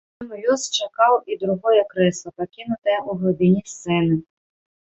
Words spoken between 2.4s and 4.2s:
пакінутае ў глыбіні сцэны.